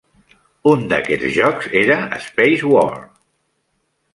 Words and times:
Un 0.69 0.85
d'aquests 0.93 1.27
jocs 1.35 1.67
era 1.83 1.99
Spacewar! 2.25 2.89